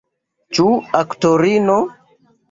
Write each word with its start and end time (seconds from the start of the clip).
Ĉu 0.57 0.63
aktorino? 0.99 1.75